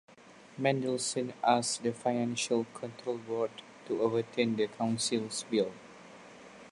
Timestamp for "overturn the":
4.01-4.65